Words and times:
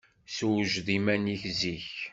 Sewjed-d 0.35 0.87
iman-ik 0.97 1.43
zik. 1.59 1.89